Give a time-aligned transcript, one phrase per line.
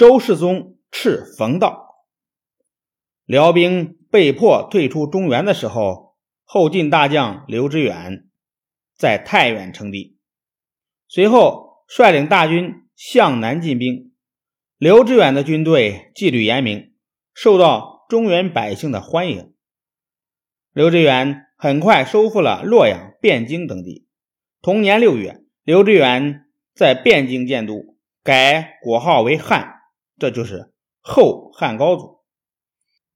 [0.00, 2.06] 周世宗斥冯道，
[3.26, 8.26] 辽兵被迫退出中原的时候，后晋大将刘知远
[8.96, 10.16] 在太原称帝，
[11.06, 14.14] 随后率领大军向南进兵。
[14.78, 16.94] 刘知远的军队纪律严明，
[17.34, 19.52] 受到中原百姓的欢迎。
[20.72, 24.08] 刘知远很快收复了洛阳、汴京等地。
[24.62, 29.76] 同年六月，刘知远在汴京建都，改国号为汉。
[30.20, 32.20] 这就是后汉高祖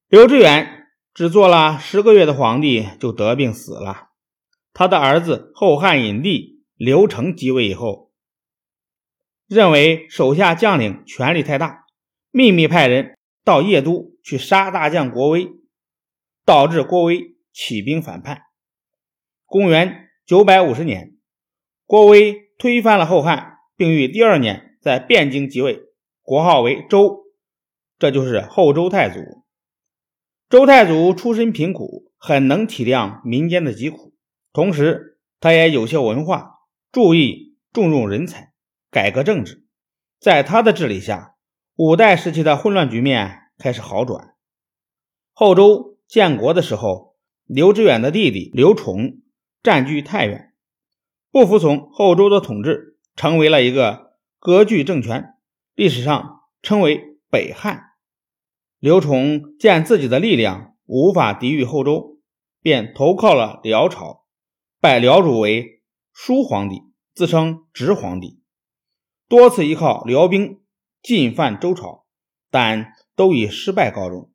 [0.09, 4.09] 刘知远，只做了十个月的皇帝就得病死了。
[4.73, 8.11] 他的儿子后汉隐帝刘成即位以后，
[9.47, 11.85] 认为手下将领权力太大，
[12.31, 15.51] 秘密派人到邺都去杀大将郭威，
[16.47, 18.45] 导致郭威起兵反叛。
[19.45, 21.19] 公元九百五十年，
[21.85, 25.83] 郭威推翻了后汉，并于第二年在汴京即位。
[26.25, 27.27] 国号为周，
[27.99, 29.45] 这就是后周太祖。
[30.49, 34.15] 周太祖出身贫苦，很能体谅民间的疾苦，
[34.51, 38.55] 同时他也有些文化，注意重用人才，
[38.91, 39.67] 改革政治。
[40.19, 41.35] 在他的治理下，
[41.77, 44.35] 五代时期的混乱局面开始好转。
[45.35, 49.19] 后周建国的时候，刘知远的弟弟刘崇
[49.63, 50.55] 占据太原，
[51.31, 55.34] 不服从后周的统治，成为了一个割据政权。
[55.75, 57.83] 历史上称为北汉。
[58.79, 62.21] 刘崇见自己的力量无法抵御后周，
[62.61, 64.25] 便投靠了辽朝，
[64.81, 65.83] 拜辽主为
[66.13, 66.83] 叔皇帝，
[67.13, 68.41] 自称直皇帝，
[69.29, 70.63] 多次依靠辽兵
[71.03, 72.07] 进犯周朝，
[72.51, 74.31] 但都以失败告终。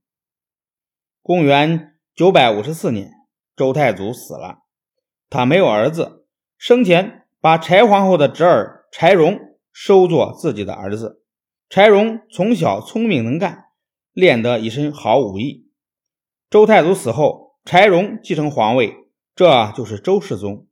[1.21, 3.13] 公元九百五十四年，
[3.55, 4.63] 周太祖死了，
[5.29, 6.25] 他没有儿子，
[6.57, 9.39] 生前把柴皇后的侄儿柴荣
[9.71, 11.18] 收作自己的儿子。
[11.69, 13.65] 柴荣从小聪明能干，
[14.11, 15.69] 练得一身好武艺。
[16.49, 18.95] 周太祖死后，柴荣继承皇位，
[19.35, 20.67] 这就是周世宗。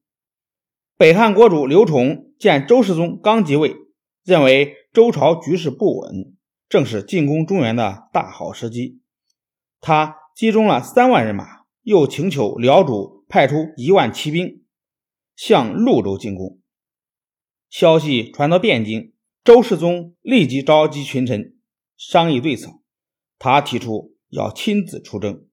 [0.97, 3.75] 北汉国主刘崇见周世宗刚即位，
[4.23, 6.35] 认为周朝局势不稳，
[6.67, 8.99] 正是进攻中原的大好时机。
[9.79, 14.63] 他集中了三万人马，又请求辽主派出一万骑兵
[15.35, 16.59] 向潞州进攻。
[17.69, 19.13] 消息传到汴京。
[19.47, 21.55] 周世宗立即召集群臣
[21.95, 22.81] 商议对策，
[23.39, 25.47] 他提出要亲自出征。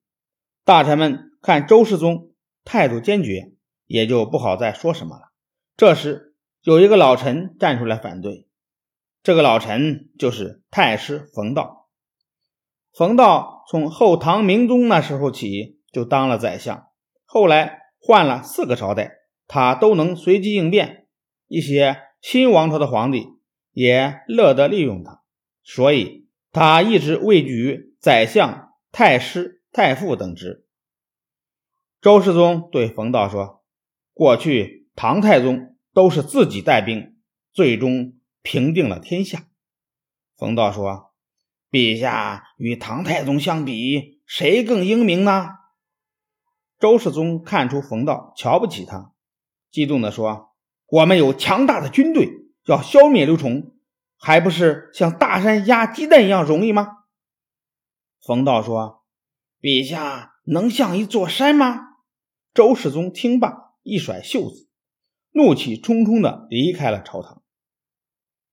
[0.64, 2.32] 大臣们看周世宗
[2.64, 3.52] 态度坚决，
[3.86, 5.30] 也就不好再说什么了。
[5.76, 8.48] 这时，有一个老臣站出来反对，
[9.22, 11.88] 这个老臣就是太师冯道。
[12.92, 16.88] 冯道从后唐明宗那时候起就当了宰相，
[17.24, 19.12] 后来换了四个朝代，
[19.46, 21.06] 他都能随机应变。
[21.46, 23.33] 一些新王朝的皇帝。
[23.74, 25.22] 也乐得利用他，
[25.62, 30.64] 所以他一直位居宰相、太师、太傅等职。
[32.00, 33.64] 周世宗对冯道说
[34.14, 37.16] ：“过去唐太宗都是自己带兵，
[37.52, 39.48] 最终平定了天下。”
[40.38, 41.12] 冯道说
[41.72, 45.48] ：“陛下与唐太宗相比，谁更英明呢？”
[46.78, 49.12] 周世宗看出冯道瞧不起他，
[49.70, 50.54] 激动地说
[50.86, 52.30] ：“我们有强大的军队。”
[52.66, 53.72] 要消灭刘崇，
[54.16, 57.04] 还不是像大山压鸡蛋一样容易吗？
[58.22, 59.04] 冯道说
[59.60, 61.98] ：“陛下能像一座山吗？”
[62.54, 64.68] 周世宗听罢，一甩袖子，
[65.32, 67.42] 怒气冲冲的离开了朝堂。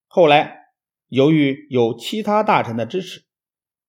[0.07, 0.73] 后来，
[1.07, 3.23] 由于有其他大臣的支持，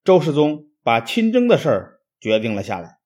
[0.04, 2.98] 周世宗把亲征的事儿决定了下来。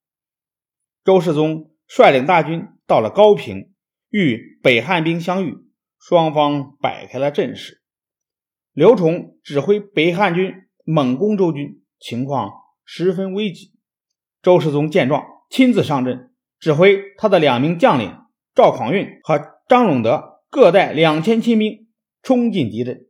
[1.02, 3.72] 周世宗率领大军到了高平，
[4.10, 5.65] 与北汉兵相遇。
[6.08, 7.82] 双方摆开了阵势，
[8.72, 12.52] 刘崇指挥北汉军猛攻周军，情况
[12.84, 13.72] 十分危急。
[14.40, 18.16] 周世宗见状，亲自上阵，指挥他的两名将领
[18.54, 21.88] 赵匡胤和张永德各带两千亲兵
[22.22, 23.08] 冲进敌阵。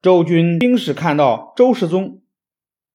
[0.00, 2.22] 周军兵士看到周世宗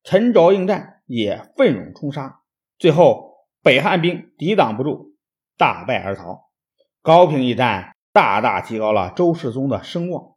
[0.05, 2.39] 沉着应战，也奋勇冲杀。
[2.77, 5.17] 最后，北汉兵抵挡不住，
[5.57, 6.49] 大败而逃。
[7.01, 7.93] 高平一战。
[8.11, 10.35] 大大提高了周世宗的声望。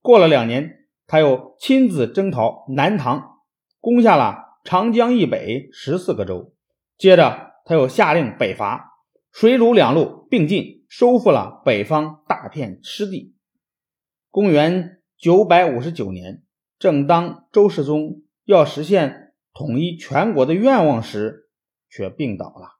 [0.00, 3.40] 过了两年，他又亲自征讨南唐，
[3.80, 6.54] 攻下了长江以北十四个州。
[6.96, 8.92] 接着，他又下令北伐，
[9.32, 13.34] 水陆两路并进，收复了北方大片失地。
[14.30, 16.42] 公元九百五十九年，
[16.78, 21.48] 正当周世宗要实现统一全国的愿望时，
[21.88, 22.78] 却病倒了。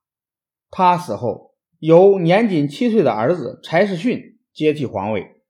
[0.70, 1.53] 他死后。
[1.78, 5.42] 由年仅七岁的儿子柴世训接替皇位，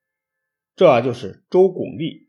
[0.77, 2.24] 这就是周巩立。